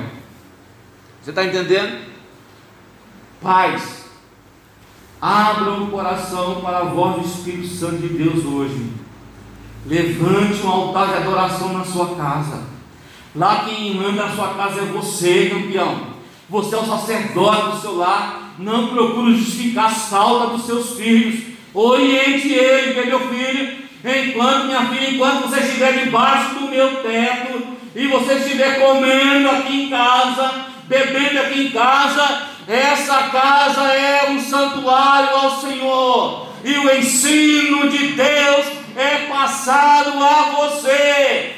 [1.22, 2.08] Você está entendendo?
[3.42, 4.06] Pais,
[5.22, 8.92] abram o coração para a voz do Espírito Santo de Deus hoje.
[9.86, 12.64] Levante um altar de adoração na sua casa.
[13.36, 16.19] Lá quem manda a sua casa é você, campeão.
[16.50, 18.56] Você é o sacerdote do seu lar.
[18.58, 21.44] Não procure justificar a falta dos seus filhos.
[21.74, 23.90] Oriente ele, que é meu filho.
[24.04, 29.84] Enquanto, minha filha, enquanto você estiver debaixo do meu teto e você estiver comendo aqui
[29.84, 36.48] em casa, bebendo aqui em casa, essa casa é um santuário ao Senhor.
[36.64, 41.56] E o ensino de Deus é passado a você.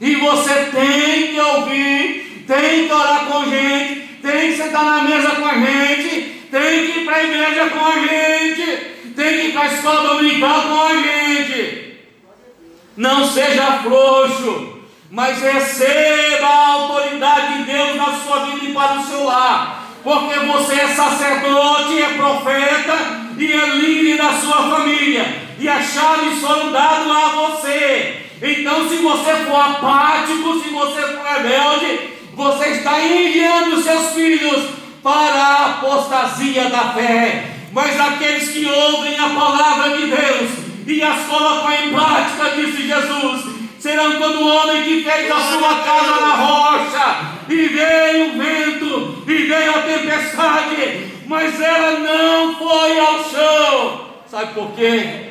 [0.00, 5.30] E você tem que ouvir tem que orar com gente, tem que sentar na mesa
[5.30, 8.76] com a gente, tem que ir para a igreja com a gente,
[9.14, 11.96] tem que ir para a escola dominical com a gente.
[12.96, 14.80] Não seja frouxo,
[15.10, 19.86] mas receba a autoridade de Deus na sua vida e para o seu lar.
[20.02, 25.42] Porque você é sacerdote, é profeta e é líder da sua família.
[25.58, 28.22] E as chaves foram dadas a você.
[28.40, 34.68] Então, se você for apático, se você for rebelde, você está enviando seus filhos
[35.02, 37.44] para a apostasia da fé.
[37.72, 40.50] Mas aqueles que ouvem a palavra de Deus
[40.86, 43.44] e as colocam em prática, disse Jesus,
[43.78, 49.24] serão como o homem que fez a sua casa na rocha, e veio o vento,
[49.26, 54.06] e veio a tempestade, mas ela não foi ao chão.
[54.30, 55.30] Sabe por quê?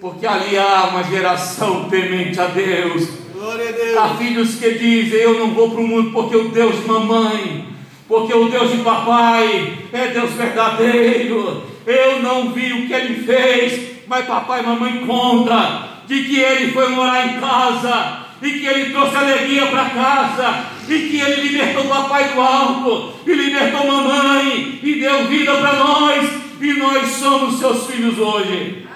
[0.00, 3.23] Porque ali há uma geração temente a Deus.
[3.44, 3.98] Glória a Deus.
[3.98, 7.68] Há filhos que dizem: Eu não vou para o mundo porque o Deus de mamãe,
[8.08, 11.62] porque o Deus de papai é Deus verdadeiro.
[11.86, 16.72] Eu não vi o que ele fez, mas papai e mamãe conta de que ele
[16.72, 21.84] foi morar em casa e que ele trouxe alegria para casa e que ele libertou
[21.84, 26.30] o papai do alto e libertou mamãe e deu vida para nós
[26.62, 28.88] e nós somos seus filhos hoje.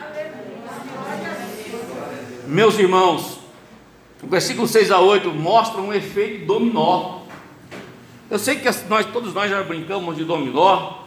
[2.46, 3.37] Meus irmãos,
[4.22, 7.20] o versículo 6 a 8 mostra um efeito dominó.
[8.30, 11.04] Eu sei que nós, todos nós já brincamos de dominó,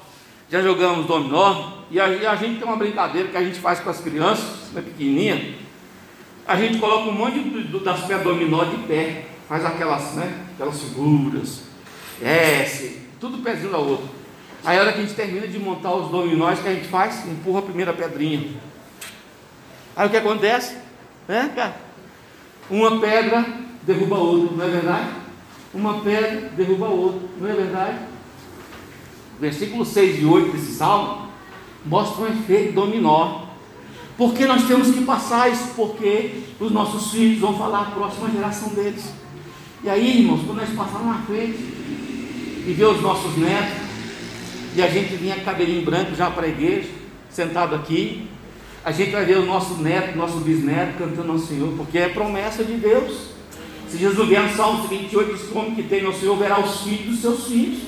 [0.49, 3.89] já jogamos dominó, e a, a gente tem uma brincadeira que a gente faz com
[3.89, 5.55] as crianças, né, pequenininha.
[6.47, 10.45] A gente coloca um monte de, de, das pés dominó de pé, faz aquelas, né,
[10.53, 11.63] aquelas figuras,
[12.21, 14.07] S, tudo pezinho da outra.
[14.63, 17.27] Aí a hora que a gente termina de montar os dominóis, que a gente faz?
[17.27, 18.51] Empurra a primeira pedrinha.
[19.95, 20.77] Aí o que acontece?
[21.27, 21.90] Né, cara?
[22.71, 23.45] Uma pedra
[23.83, 25.09] derruba outra, não é verdade?
[25.73, 27.97] Uma pedra derruba outra, não é verdade?
[29.41, 31.27] Versículo 6 e 8 desse salmo
[31.85, 33.41] mostra um efeito dominó.
[34.17, 38.69] Porque nós temos que passar isso, porque os nossos filhos vão falar a próxima geração
[38.69, 39.11] deles.
[39.83, 43.81] E aí, irmãos, quando nós passarmos na frente e ver os nossos netos,
[44.75, 46.87] e a gente vinha cabelinho branco já para a igreja,
[47.29, 48.29] sentado aqui,
[48.83, 52.63] a gente vai ver o nosso neto, nosso bisneto cantando ao Senhor, porque é promessa
[52.63, 53.31] de Deus.
[53.87, 57.05] Se Jesus vier no Salmo 28, diz: Como que tem no Senhor, verá os filhos
[57.05, 57.79] dos seus filhos.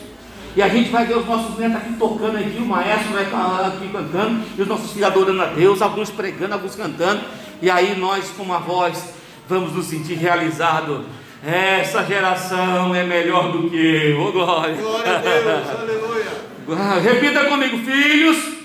[0.55, 3.67] E a gente vai ver os nossos netos aqui tocando aqui, o maestro vai estar
[3.67, 7.21] aqui cantando, e os nossos filhos adorando a Deus, alguns pregando, alguns cantando,
[7.59, 9.15] e aí nós, com uma voz,
[9.49, 11.05] vamos nos sentir realizados.
[11.43, 14.75] Essa geração é melhor do que eu, oh glória.
[14.75, 15.69] Glória a Deus.
[15.69, 17.01] Aleluia.
[17.01, 18.62] Repita comigo, filhos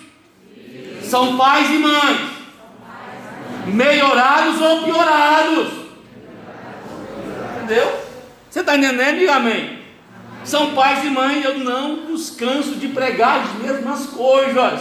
[1.09, 2.21] são pais e mães,
[3.67, 5.69] melhorados ou piorados.
[7.57, 8.01] Entendeu?
[8.49, 9.19] Você está entendendo?
[9.19, 9.79] Diga amém.
[10.45, 14.81] São pais e mães, eu não os canso de pregar as mesmas coisas.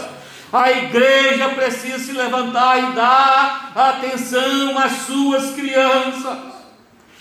[0.52, 6.38] A igreja precisa se levantar e dar atenção às suas crianças.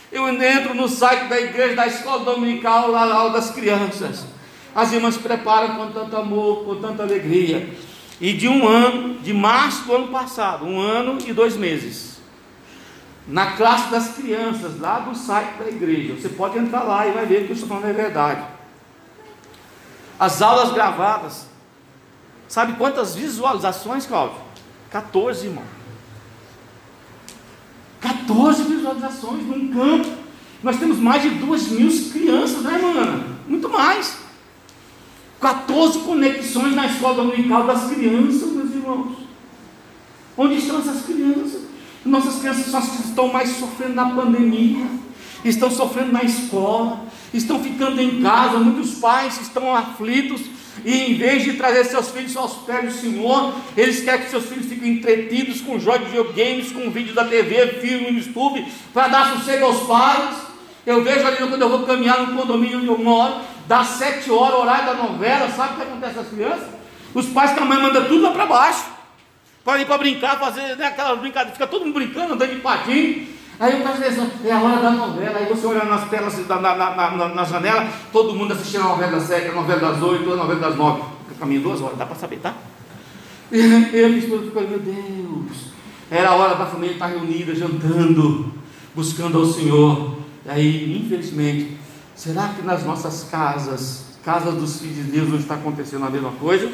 [0.10, 4.26] Eu entro no site da igreja, da escola dominical, lá, lá das crianças.
[4.74, 7.68] As irmãs preparam com tanto amor, com tanta alegria.
[8.20, 12.18] E de um ano, de março do ano passado, um ano e dois meses,
[13.28, 17.26] na classe das crianças, lá do site da igreja, você pode entrar lá e vai
[17.26, 18.44] ver que isso não é verdade.
[20.20, 21.48] As aulas gravadas,
[22.48, 24.42] sabe quantas visualizações, Cláudio?
[24.90, 25.64] 14, irmão.
[28.00, 30.10] 14 visualizações num campo.
[30.64, 33.38] Nós temos mais de duas mil crianças, né, mano?
[33.48, 34.18] Muito mais.
[35.48, 39.16] 14 conexões na escola dominical das crianças, meus irmãos.
[40.38, 41.62] Onde estão essas crianças?
[42.06, 44.86] Nossas crianças são as que estão mais sofrendo na pandemia,
[45.46, 48.60] estão sofrendo na escola, estão ficando em casa.
[48.60, 50.42] Muitos pais estão aflitos
[50.84, 54.46] e em vez de trazer seus filhos aos pés do Senhor, eles querem que seus
[54.46, 59.08] filhos fiquem entretidos com jogos de videogames, com vídeos da TV, filme no YouTube, para
[59.08, 60.36] dar sossego aos pais.
[60.86, 64.60] Eu vejo ali quando eu vou caminhar no condomínio onde eu moro, das sete horas,
[64.60, 66.68] horário da novela, sabe o que acontece com as crianças?
[67.14, 68.86] Os pais com a mãe mandam tudo lá para baixo.
[69.64, 73.28] Para ir para brincar, fazer né, aquela brincadeira, fica todo mundo brincando, andando de patinho.
[73.60, 76.60] Aí o pai diz, é a hora da novela, aí você olha nas telas, na,
[76.60, 80.32] na, na, na janela, todo mundo assistindo a novela das sete, a novela das oito,
[80.32, 81.02] a novela das nove.
[81.40, 82.54] Caminho duas horas, dá para saber, tá?
[83.52, 83.60] E
[83.94, 85.58] eu e minha esposa ficou, meu Deus,
[86.10, 88.54] era a hora da família estar reunida, jantando,
[88.96, 90.18] buscando ao Senhor.
[90.48, 91.78] Aí, infelizmente,
[92.18, 96.32] será que nas nossas casas, casas dos filhos de Deus, não está acontecendo a mesma
[96.32, 96.70] coisa?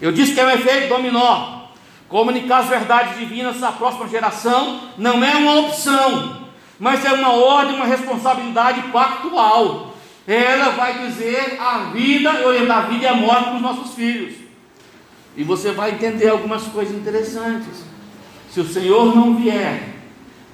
[0.00, 1.66] Eu disse que é um efeito dominó.
[2.08, 6.46] Comunicar as verdades divinas à próxima geração não é uma opção,
[6.78, 9.94] mas é uma ordem, uma responsabilidade pactual.
[10.26, 14.34] Ela vai dizer a vida, orientar a vida e a morte para os nossos filhos.
[15.36, 17.84] E você vai entender algumas coisas interessantes.
[18.50, 19.94] Se o Senhor não vier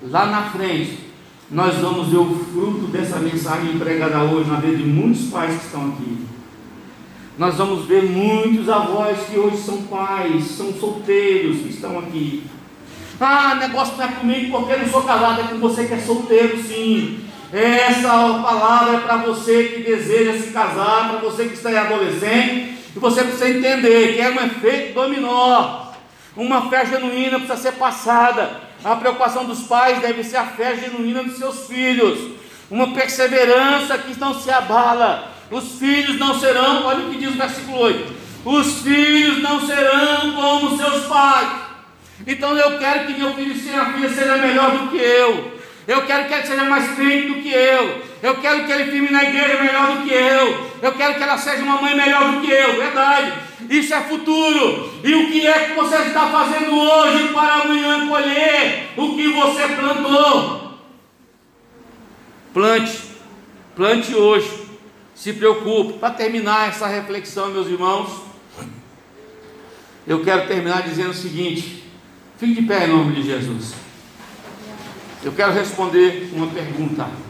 [0.03, 1.10] lá na frente,
[1.51, 5.67] nós vamos ver o fruto dessa mensagem pregada hoje na vida de muitos pais que
[5.67, 6.19] estão aqui.
[7.37, 12.45] Nós vamos ver muitos avós que hoje são pais, são solteiros que estão aqui.
[13.21, 15.99] Ah, negócio não é comigo porque eu não sou casado, é com você que é
[15.99, 17.21] solteiro, sim.
[17.53, 22.77] Essa palavra é para você que deseja se casar, para você que está em adolescente,
[22.95, 25.90] e você precisa entender que é um efeito dominó.
[26.37, 28.61] Uma fé genuína precisa ser passada.
[28.85, 32.33] A preocupação dos pais deve ser a fé genuína dos seus filhos,
[32.71, 37.39] uma perseverança que não se abala, Os filhos não serão, olha o que diz o
[37.39, 38.15] versículo 8:
[38.45, 41.49] os filhos não serão como seus pais.
[42.27, 45.61] Então eu quero que meu filho e minha filha seja melhor do que eu.
[45.87, 48.03] Eu quero que ele seja mais crente do que eu.
[48.23, 50.71] Eu quero que ele firme na igreja melhor do que eu.
[50.83, 52.77] Eu quero que ela seja uma mãe melhor do que eu.
[52.77, 53.33] Verdade.
[53.69, 54.91] Isso é futuro.
[55.03, 59.69] E o que é que você está fazendo hoje para amanhã colher o que você
[59.69, 60.75] plantou?
[62.53, 63.01] Plante.
[63.75, 64.69] Plante hoje.
[65.15, 65.99] Se preocupe.
[65.99, 68.23] Para terminar essa reflexão, meus irmãos,
[70.07, 71.85] eu quero terminar dizendo o seguinte:
[72.37, 73.75] fique de pé em nome de Jesus.
[75.23, 77.30] Eu quero responder uma pergunta.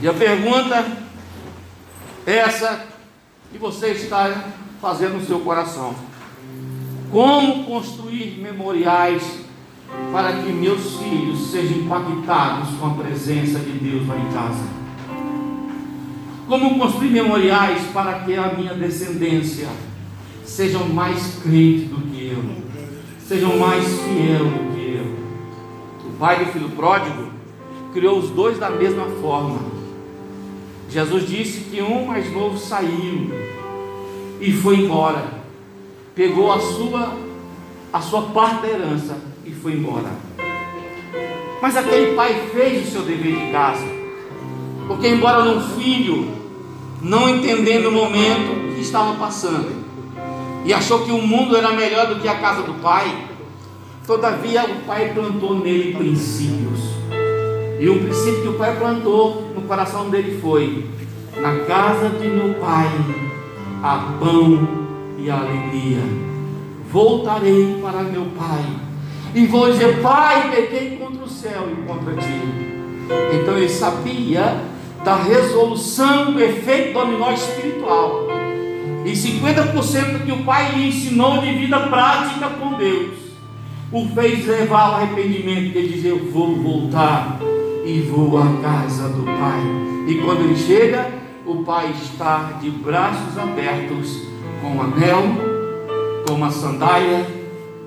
[0.00, 0.84] E a pergunta
[2.26, 2.84] é essa
[3.50, 4.44] que você está
[4.80, 5.94] fazendo no seu coração.
[7.10, 9.22] Como construir memoriais
[10.12, 14.64] para que meus filhos sejam impactados com a presença de Deus lá em casa?
[16.46, 19.68] Como construir memoriais para que a minha descendência
[20.44, 22.44] sejam mais crentes do que eu,
[23.26, 26.10] sejam mais fiel do que eu?
[26.10, 27.30] O pai do filho pródigo
[27.94, 29.75] criou os dois da mesma forma.
[30.88, 33.30] Jesus disse que um mais novo saiu
[34.40, 35.24] e foi embora,
[36.14, 37.26] pegou a sua
[37.92, 40.10] a sua parte da herança e foi embora.
[41.62, 43.86] Mas aquele pai fez o seu dever de casa,
[44.86, 46.30] porque embora um filho
[47.00, 49.84] não entendendo o momento que estava passando
[50.64, 53.28] e achou que o mundo era melhor do que a casa do pai,
[54.06, 56.80] todavia o pai plantou nele princípios.
[57.80, 60.86] E o princípio que o pai plantou no coração dele foi:
[61.40, 62.88] na casa de meu pai
[63.82, 64.68] há pão
[65.18, 66.02] e alegria.
[66.90, 68.64] Voltarei para meu pai
[69.34, 72.40] e vou dizer: Pai, pequei contra o céu e contra ti.
[73.34, 74.60] Então ele sabia
[75.04, 78.26] da resolução do efeito dominó espiritual.
[79.04, 83.14] E 50% que o pai lhe ensinou de vida prática com Deus,
[83.92, 87.38] o fez levar ao arrependimento e dizer: Eu vou voltar
[87.86, 89.60] e vou à casa do pai.
[90.08, 91.08] E quando ele chega,
[91.46, 94.22] o pai está de braços abertos,
[94.60, 95.22] com um anel,
[96.26, 97.24] com uma sandália,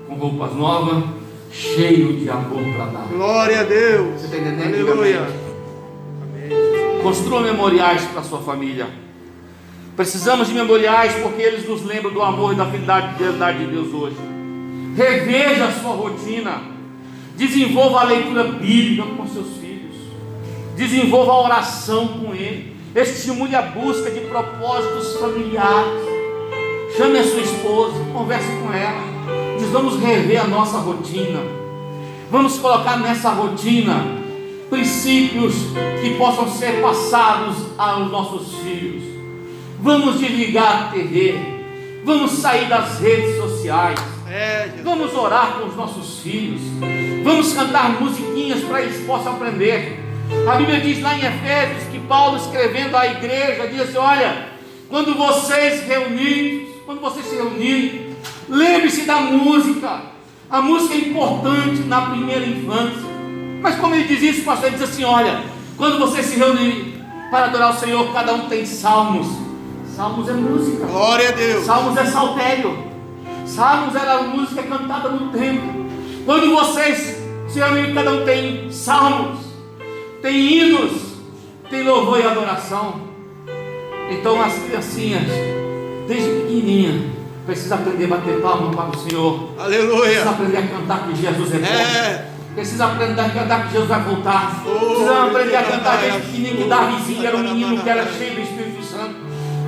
[0.08, 1.04] com roupas novas,
[1.52, 3.08] cheio de amor para dar.
[3.08, 4.20] Glória a Deus.
[4.20, 4.90] Você está entendendo?
[4.90, 5.26] Aleluia.
[7.02, 8.88] Construa memoriais para sua família.
[9.96, 14.16] Precisamos de memoriais porque eles nos lembram do amor e da fidelidade de Deus hoje.
[14.96, 16.62] Reveja a sua rotina.
[17.36, 19.59] Desenvolva a leitura bíblica com seus.
[20.80, 22.74] Desenvolva a oração com ele.
[22.96, 26.00] Estimule a busca de propósitos familiares.
[26.96, 29.58] Chame a sua esposa, converse com ela.
[29.58, 31.40] Diz: vamos rever a nossa rotina.
[32.30, 34.06] Vamos colocar nessa rotina
[34.70, 35.54] princípios
[36.00, 39.02] que possam ser passados aos nossos filhos.
[39.82, 41.38] Vamos desligar a TV.
[42.06, 44.00] Vamos sair das redes sociais.
[44.26, 44.70] É.
[44.82, 46.62] Vamos orar com os nossos filhos.
[47.22, 49.99] Vamos cantar musiquinhas para eles possam aprender.
[50.48, 54.48] A Bíblia diz lá em Efésios que Paulo escrevendo à igreja diz assim: olha,
[54.88, 55.84] quando vocês
[56.84, 58.16] quando vocês se reunirem,
[58.48, 60.02] lembre-se da música.
[60.50, 63.08] A música é importante na primeira infância.
[63.62, 65.42] Mas como ele diz isso, pastor, ele diz assim: olha,
[65.76, 67.00] quando vocês se reunirem
[67.30, 69.28] para adorar o Senhor, cada um tem salmos.
[69.94, 70.86] Salmos é música.
[70.86, 71.64] Glória a Deus.
[71.64, 72.90] Salmos é saltério.
[73.46, 75.86] Salmos era a música cantada no templo.
[76.24, 77.16] Quando vocês
[77.48, 79.38] se reunirem, cada um tem salmos,
[80.22, 80.92] tem hinos,
[81.70, 83.00] tem louvor e adoração.
[84.10, 85.26] Então as criancinhas,
[86.08, 87.10] desde pequenininha,
[87.46, 89.50] precisam aprender a bater palma para o Senhor.
[89.58, 90.02] Aleluia.
[90.02, 91.66] Precisa aprender a cantar que Jesus é bom.
[91.66, 92.26] É.
[92.54, 94.62] Precisa aprender a cantar que Jesus vai voltar.
[94.66, 96.12] Oh, Precisa aprender a cantar Deus.
[96.12, 99.14] desde pequenininho que Davizinho era um menino que era cheio do Espírito Santo.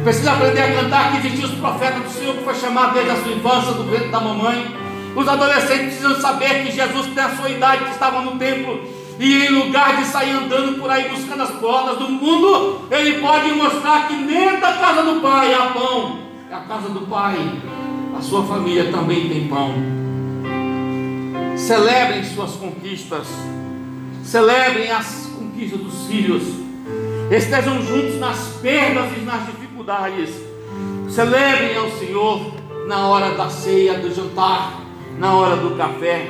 [0.03, 3.17] Precisa aprender a cantar que existiam os profetas do Senhor que foi chamado desde a
[3.23, 4.77] sua infância, do ventre da mamãe.
[5.15, 8.81] Os adolescentes precisam saber que Jesus tem a sua idade, que estava no templo.
[9.23, 13.53] E em lugar de sair andando por aí buscando as portas do mundo, ele pode
[13.53, 16.19] mostrar que dentro da casa do Pai há pão.
[16.51, 17.37] É a casa do Pai,
[18.19, 19.75] a sua família também tem pão.
[21.57, 23.29] Celebrem suas conquistas.
[24.25, 26.43] Celebrem as conquistas dos filhos.
[27.31, 30.31] Estejam juntos nas perdas e nas dificuldades.
[31.09, 32.55] Celebrem ao Senhor
[32.89, 34.81] na hora da ceia, do jantar,
[35.17, 36.29] na hora do café.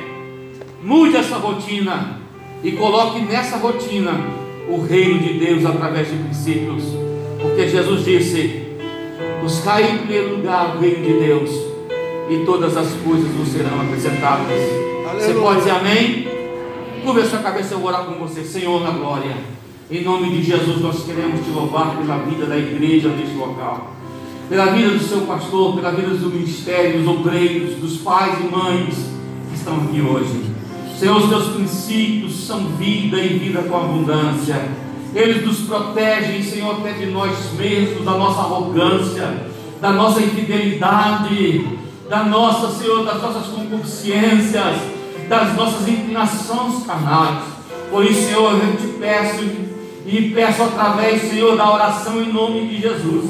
[0.83, 2.21] Mude essa rotina
[2.63, 4.11] e coloque nessa rotina
[4.69, 6.83] o reino de Deus através de princípios.
[7.41, 8.63] Porque Jesus disse:
[9.41, 11.49] Buscai em primeiro lugar o reino de Deus
[12.29, 14.47] e todas as coisas vos serão acrescentadas.
[14.47, 15.41] Você Aleluia.
[15.41, 16.27] pode dizer amém?
[17.03, 19.35] Curva a sua cabeça, eu vou orar com você, Senhor, na glória.
[19.91, 23.91] Em nome de Jesus, nós queremos te louvar pela vida da igreja neste local,
[24.47, 28.95] pela vida do seu pastor, pela vida do ministério, dos obreiros, dos pais e mães
[29.49, 30.52] que estão aqui hoje.
[31.03, 34.55] Senhor, os teus princípios são vida e vida com abundância.
[35.13, 39.47] Eles nos protegem, Senhor, até de nós mesmos, da nossa arrogância,
[39.81, 41.77] da nossa infidelidade,
[42.09, 44.77] da nossa, Senhor, das nossas concupiscências,
[45.27, 47.43] das nossas inclinações carnais.
[47.91, 49.43] Por isso, Senhor, eu te peço
[50.05, 53.29] e peço através, Senhor, da oração em nome de Jesus,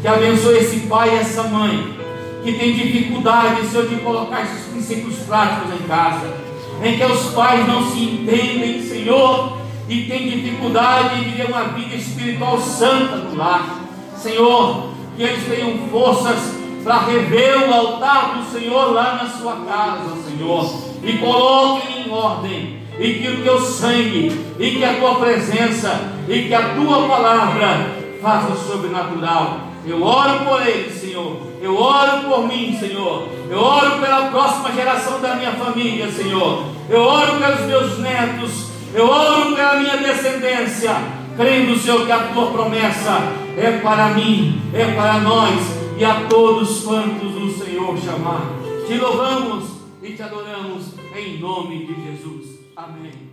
[0.00, 1.98] que abençoe esse pai e essa mãe,
[2.44, 6.47] que tem dificuldade, Senhor, de colocar esses princípios práticos em casa,
[6.82, 9.58] em que os pais não se entendem, Senhor,
[9.88, 13.80] e tem dificuldade de viver uma vida espiritual santa no lar.
[14.16, 20.16] Senhor, que eles tenham forças para rever o altar do Senhor lá na sua casa,
[20.22, 26.12] Senhor, e coloquem em ordem e que o teu sangue, e que a tua presença,
[26.28, 29.67] e que a tua palavra faça o sobrenatural.
[29.88, 31.40] Eu oro por eles, Senhor.
[31.62, 33.28] Eu oro por mim, Senhor.
[33.50, 36.64] Eu oro pela próxima geração da minha família, Senhor.
[36.90, 38.68] Eu oro pelos meus netos.
[38.94, 40.94] Eu oro pela minha descendência.
[41.36, 43.20] Crendo, Senhor, que a tua promessa
[43.56, 45.54] é para mim, é para nós
[45.96, 48.42] e a todos quantos o Senhor chamar.
[48.86, 49.64] Te louvamos
[50.02, 52.60] e te adoramos em nome de Jesus.
[52.76, 53.27] Amém.